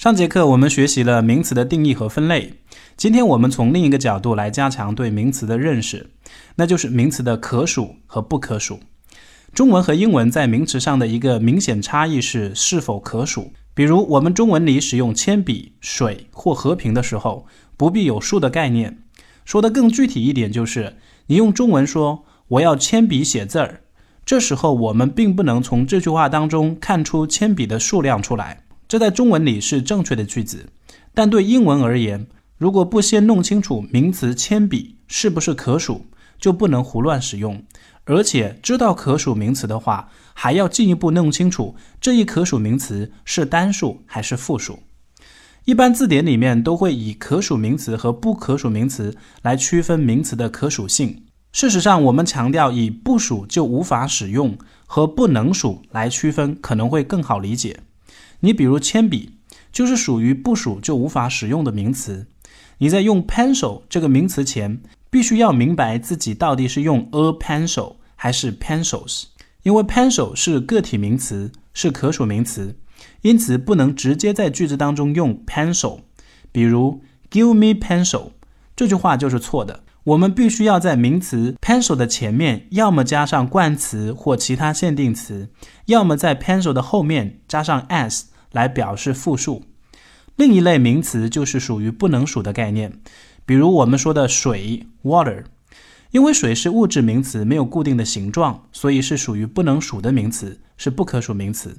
[0.00, 2.54] 上节课我们学习了名词的定义和分类，
[2.96, 6.08] 今天我们从另一个角度来加强对名词的认识，
[6.54, 8.80] 那就是名词的可数和不可数。
[9.52, 13.52] 中文和英文在名词上的一个明显差异是是否可数。
[13.74, 17.44] 比如我们中文里使用铅笔、水或和平的时候，
[17.76, 19.00] 不必有数的概念。
[19.44, 23.82] 说的更具体一点，就是你用中文说我要铅笔写字儿，
[24.24, 28.62] 这时候我们并不能从这句话当中看出铅笔的数量出来。
[28.90, 30.66] 这在中文里是正确的句子，
[31.14, 32.26] 但对英文而言，
[32.58, 36.06] 如果不先弄清楚名词铅笔是不是可数，
[36.40, 37.62] 就不能胡乱使用。
[38.04, 44.80] 而且知道可数名词的话，还要进一步弄清楚这一可数名词是单数还是复数。
[45.66, 51.26] 一般字典里面都会以可数名词和不可数名词来区分名词的可数性。
[51.52, 57.78] 事实上，我们强调以不数就无法使用和不能数来区分，可能会更好理解。
[58.40, 59.34] 你比如铅笔，
[59.72, 62.26] 就是属于不数就无法使用的名词。
[62.78, 69.24] 你在用 pencil 这个名词前，必须要明白自己到底是用 a pencil 还是 pencils，
[69.62, 72.76] 因为 pencil 是个体名词，是可数名词，
[73.22, 76.00] 因此不能直接在句子当中用 pencil。
[76.50, 78.30] 比如 give me pencil
[78.74, 79.84] 这句话就是错的。
[80.04, 85.50] 我们必须要在名词 pencil 的前面，要么加上冠词或其他限定词，
[85.86, 88.26] 要么在 pencil 的后面加上 s。
[88.52, 89.62] 来表示复数。
[90.34, 92.92] 另一类名词就是属于不能数的概念，
[93.46, 95.44] 比如我们说的水 （water），
[96.10, 101.78] 因为水是物质名词，没有固定的形状，所以是属于不能数的名词，是不可数名词。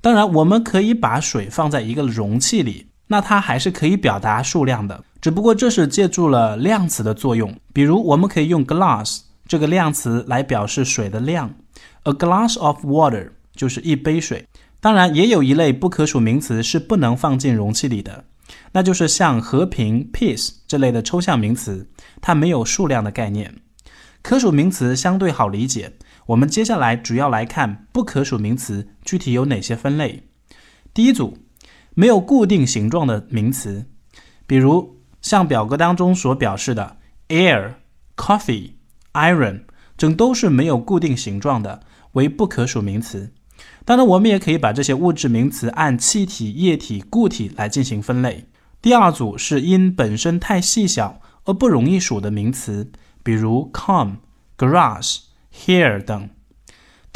[0.00, 7.54] 当然，我们可以把水放在一个容器里，那它还是可以表达数量的，只不过这是借助了量词的作用。
[7.72, 11.52] 比如，我们可以用 glass 这个量词来表示水的量
[12.04, 14.46] ，a glass of water 就是一杯水。
[14.80, 18.24] 当然，也有一类不可数名词是不能放进容器里的，
[18.72, 21.88] 那就是像和平 （peace） 这类的抽象名词，
[22.20, 23.54] 它没有数量的概念。
[24.22, 25.94] 可数名词相对好理解，
[26.26, 30.24] 我们接下来主要来看不可数名词具体有哪些分类。
[30.92, 31.38] 第一组，
[31.98, 33.86] 没有固定形状的名词，
[34.46, 37.74] 比如像表格当中所表示的 air、
[38.16, 38.74] coffee、
[39.14, 39.62] iron，
[39.96, 41.80] 这都是没有固定形状的，
[42.12, 43.32] 为不可数名词。
[43.84, 48.44] 当然，我们也可以把这些物质名词按气体、液体、固体来进行分类。
[48.80, 52.92] 第二组是因本身太细小而不容易数的名词，
[53.24, 54.18] 比如 comb、
[54.56, 55.22] grass、
[55.52, 56.30] hair 等。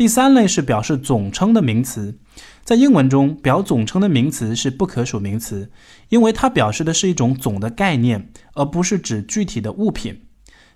[0.02, 2.18] 第三类是表示总称的名词，
[2.64, 5.70] 在英文中，表总称的名词是不可数名词，
[6.08, 10.22] 因为它表示的是一种总的概念，而不是指具体的物品。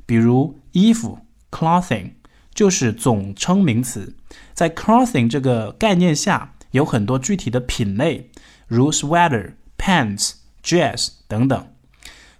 [0.07, 1.19] 比如衣服
[1.51, 2.13] clothing。
[2.55, 4.15] 就是总称名词，
[4.55, 8.31] 在 clothing 这个概念下，有很多具体的品类，
[8.69, 11.67] 如 sweater、pants、dress 等等。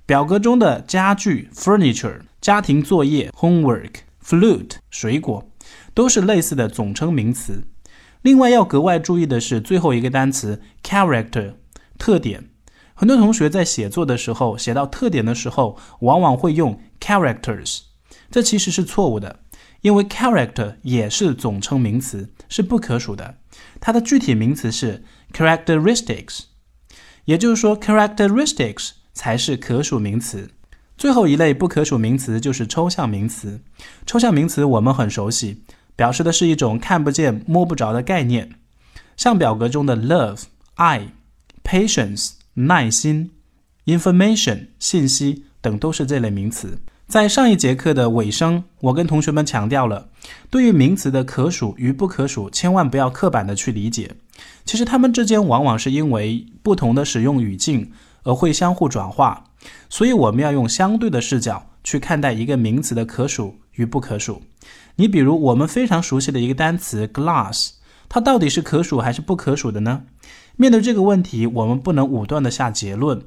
[0.07, 3.91] 表格中的家具 furniture、家庭作业 homework、
[4.25, 5.51] flute 水果，
[5.97, 7.65] 都是类似的总称名词。
[8.21, 11.55] 另外要格外注意的是最后一个单词 character
[11.97, 12.51] 特点。
[12.93, 17.81] 很多同学在写作的时候写到特点的时候，往往会用 characters，
[18.31, 19.41] 这其实是错误的。
[19.81, 23.39] 因为 character 也是总称名词，是不可数的。
[23.81, 25.03] 它的具体名词是
[25.33, 26.41] characteristics，
[27.25, 30.51] 也就是说 characteristics 才是可数名词。
[30.99, 33.63] 最后一类不可数名词就是抽象名词。
[34.05, 35.63] 抽象名词我们很熟悉，
[35.97, 38.51] 表示的是一种看不见、摸不着的概念，
[39.17, 40.43] 像表格中的 love
[40.75, 41.09] 爱、
[41.65, 43.33] patience 耐心、
[43.87, 46.79] information 信息等都是这类名词。
[47.09, 50.09] 在上一节课的尾声，我跟同学们强调了，
[50.51, 54.17] 对于名词的可数与不可数，千万不要刻板的去理解。
[54.65, 57.93] 其实它们之间往往是因为不同的使用语境
[58.25, 59.45] 而会相互转化，
[59.89, 64.43] 所以我们要用相对的视角去看待一个名词的可数与不可数。
[64.97, 67.71] 你比如我们非常熟悉的一个单词 glass，
[68.09, 70.05] 它到底是可数还是不可数的呢？
[70.57, 73.23] 面对这个问题，我们不能武断的下结论。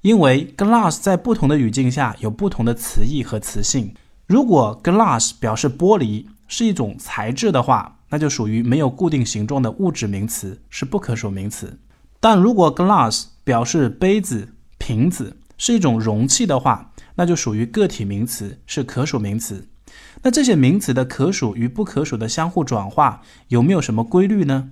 [0.00, 3.94] 因为 glass 在不同的语境下有不同的词义和词性。
[4.26, 11.78] 如果 glass 表示玻璃是一种材质的话，那就属于没有固定形状的物质名词，是不可数名词。
[12.18, 19.68] 但如果 glass 表示杯子、瓶子是一种容器的话，那就属于个体名词，是可数名词。
[20.22, 24.70] 那这些名词的可数与不可数的相互转化有没有什么规律呢？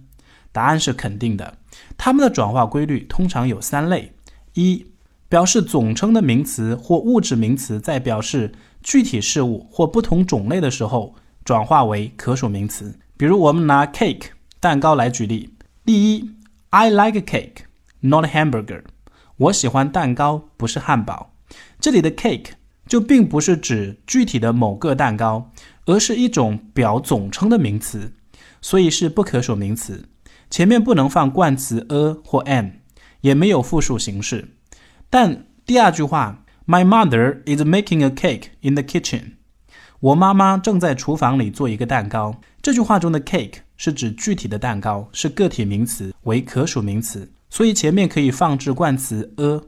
[0.53, 1.59] 答案是肯定的。
[1.97, 4.13] 它们的转化规律通常有三类：
[4.55, 4.87] 一。
[5.31, 8.51] 表示总称的名词或物质名词，在表示
[8.83, 11.15] 具体事物或不同种类的时候，
[11.45, 12.99] 转化为可数名词。
[13.15, 15.53] 比如，我们拿 cake 蛋糕来举例。
[15.85, 16.31] 第一
[16.71, 18.85] ，I like cake，not hamburger。
[19.37, 21.35] 我喜欢蛋糕，不是汉堡。
[21.79, 22.53] 这里的 cake
[22.89, 25.53] 就并不是指具体的某个蛋糕，
[25.85, 28.15] 而是一种表总称的名词，
[28.61, 30.09] 所以是不可数名词。
[30.51, 32.71] 前面不能放冠词 a 或 am，
[33.21, 34.49] 也没有复数形式。
[35.11, 39.35] 但第二句话，My mother is making a cake in the kitchen。
[40.01, 42.41] 我妈妈正在厨房里做一个蛋糕。
[42.63, 49.61] 这句话中的 cake 是指具体的蛋糕，是个体名词，为可数名词，所以前面可以放置冠词 a。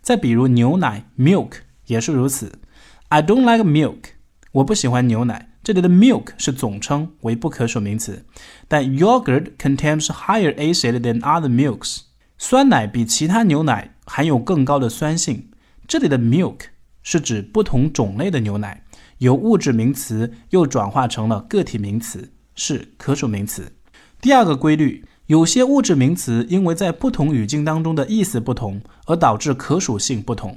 [0.00, 1.50] 再比如牛奶 milk
[1.90, 2.60] 也是如此。
[3.08, 4.12] I don't like milk。
[4.52, 5.48] 我不喜欢牛奶。
[5.62, 8.24] 这里的 milk 是总称，为不可数名词。
[8.66, 12.02] 但 yogurt contains higher acid than other milks。
[12.38, 15.50] 酸奶比其他牛奶含有更高的酸性。
[15.86, 16.60] 这里的 milk
[17.02, 18.84] 是指不同种类的牛奶，
[19.18, 23.72] 由物质名词又转化成了个体名词，是可数名词。
[24.20, 30.56] 第二个规律，有些物质名词因为在不同语境当中的意思不同，而导致可数性不同。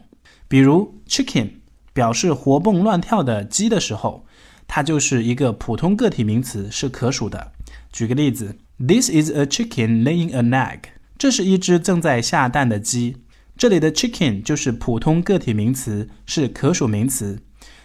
[0.54, 1.50] 比如 chicken
[1.94, 4.28] 表示活蹦乱跳的鸡的时候。
[4.68, 7.54] 它就是一个普通个体名词，是可数的。
[7.92, 10.82] 举个例子，This is a chicken laying an egg。
[11.18, 13.18] 这是一只正在下蛋的鸡。
[13.58, 17.40] 这里的 chicken 就是普通个体名词，是可数名词。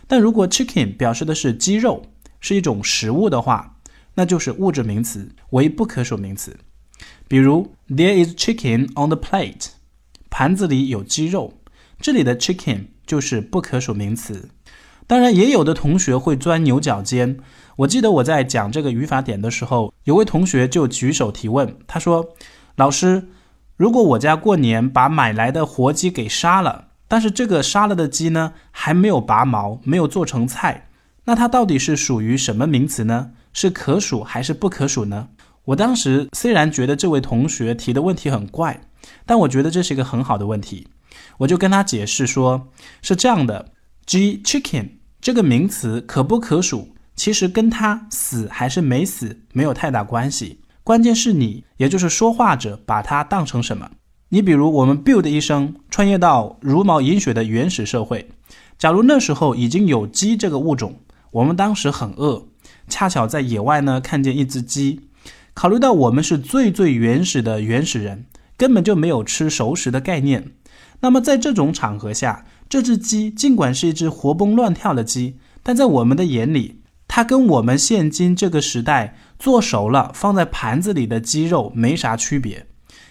[0.07, 2.03] 但如果 chicken 表示的是鸡肉，
[2.39, 3.79] 是一种食物的话，
[4.15, 6.59] 那就是物质名词，为不可数名词。
[7.27, 9.69] 比如，There is chicken on the plate。
[10.31, 11.55] 盘子里有鸡肉。
[12.01, 14.49] 这里的 chicken 就是不可数名词。
[15.07, 17.39] 当然，也有的同学会钻牛角尖。
[17.77, 22.35] 我记得我在讲这个语法点的时候，有位同学就举手提问，他说
[22.77, 23.29] ：“老师，
[23.77, 30.91] 如果我家过年把买来的活鸡给杀了，但是这个杀了的鸡呢还没有拔毛，没有做成菜，
[31.25, 33.31] 那它到底是属于什么名词呢？
[33.53, 35.29] 是可数还是不可数呢？”
[35.67, 38.81] 我当时虽然觉得这位同学提的问题很怪，
[39.25, 40.89] 但我觉得这是一个很好的问题，
[41.39, 42.69] 我就跟他解释说
[43.03, 43.73] ：“是这样的，
[44.07, 50.61] 鸡 chicken。”这个名词可不可数，其实跟它死还是没死没有太大关系。
[50.85, 53.91] 关键是你，也就是说话者，把它当成什么？
[54.29, 58.31] 你比如，我们 biu 的一生穿越到茹毛饮血的原始社会，
[58.79, 61.01] 假如那时候已经有鸡这个物种，
[61.33, 62.47] 我们当时很饿，
[62.89, 65.01] 恰巧在野外呢看见一只鸡，
[65.53, 68.27] 考虑到我们是最最原始的原始人，
[68.57, 70.53] 根本就没有吃熟食的概念。
[71.01, 82.67] 那么在这种场合下，这只鸡尽管是一只活蹦乱跳的鸡，但在我们的眼里，它跟我们现今这个时代做熟了放在盘子里的鸡肉没啥区别。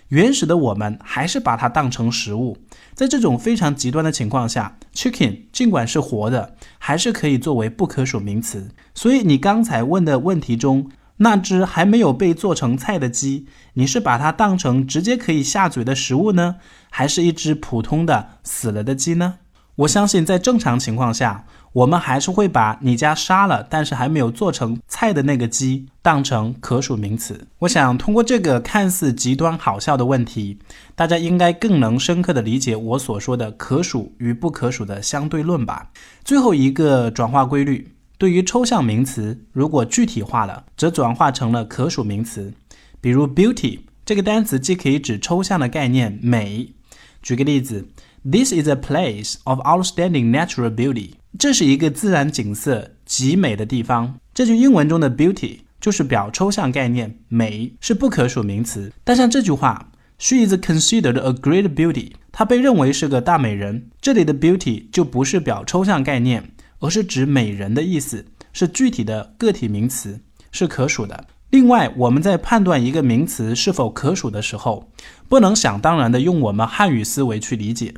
[0.10, 2.58] 原始的我们还是把它当成食物。
[2.94, 8.70] 在这种非常极端的情况下，chicken 尽管是活的，还是可以作为不可数名词。
[8.94, 16.58] 所以你刚才问的问题中，那只还没有被做成菜的鸡，你是把它当成直接可以下嘴的食物呢，
[16.90, 19.36] 还是一只普通的死了的鸡呢？
[19.78, 27.48] 我相信，在正常情况下，我们还是会把你家杀了但是还没有做成菜的那个鸡当成可数名词。
[27.60, 30.58] 我想通过这个看似极端好笑的问题，
[30.96, 35.92] 大家应该更能深刻的理解我所说的可数与不可数的相对论吧。
[36.24, 42.54] 最后一个转化规律，对于抽象名词，如果具体化了，则转化成了可数名词。
[43.00, 46.74] 比如 beauty 这个单词既可以指抽象的概念美。
[47.22, 47.88] 举个例子。
[48.30, 51.12] This is a place of outstanding natural beauty。
[51.40, 54.20] 这是一个自然景色极美的地方。
[54.34, 58.92] 这句英文中的 beauty 就是表抽象概念，美是不可数名词。
[59.06, 62.12] 但像这句话，She is considered a great beauty。
[62.34, 63.92] 她被认为是个大美人。
[64.02, 70.20] 这里的 beauty 就不是表抽象概念，而是指美人的意思，是具体的个体名词，
[70.52, 71.26] 是可数的。
[71.50, 74.92] 另外，我们在判断一个名词是否可数的时候，
[75.30, 77.94] 不能想当然的用我们汉语思维去理解。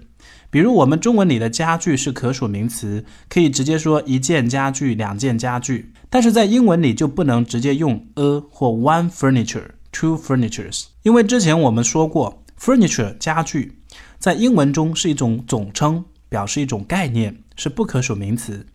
[0.51, 5.91] 比如，我们中文里的家具是可数名词，可以直接说一件家具、两件家具。
[6.11, 13.79] 但是在英文里就不能直接用 a 或 one furniture、two furnitures，因为之前我们说过，furniture 家具
[14.17, 18.65] 在英文中是一种总称，表示一种概念，是不可数名词。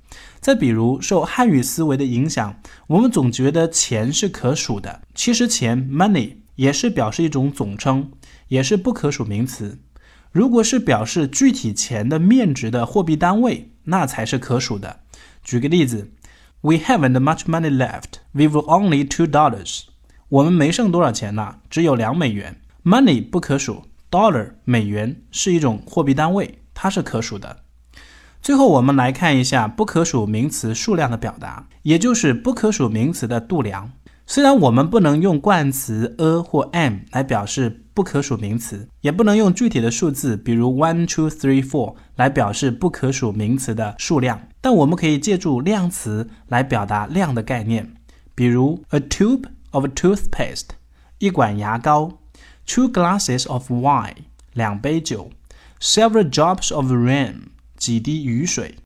[0.41, 8.11] 再比如，受汉语思维的影响，我们总觉得钱是可数的，其实钱 money 也是表示一种总称，
[8.49, 9.79] 也是不可数名词。
[10.31, 15.01] 如果是表示具体钱的面值的货币单位，那才是可数的。
[15.43, 16.11] 举个例子
[16.61, 18.21] ，We haven't much money left.
[18.35, 19.85] We've only two dollars.
[20.29, 22.61] 我们没剩多少钱了，只有两美元。
[22.83, 27.59] Money 不可数，dollar 美元是一种货币单位，它是可数的。
[28.43, 33.93] 最后，我们来看一下不可数名词数量的表达，也就是不可数名词的度量。
[34.27, 47.95] 虽然我们不能用冠词 a 或 am 来表示不可数名词，也不能用具体的数字，比如 one, two, three, four 来表示不可数名词的数量，但我们可以借助量词来表达量的概念，
[48.35, 50.69] 比如 a tube of toothpaste
[51.19, 52.19] 一管牙膏
[52.67, 54.15] ，two glasses of wine
[54.55, 55.31] 两杯酒
[55.84, 58.80] ，several drops of rain 几滴雨水。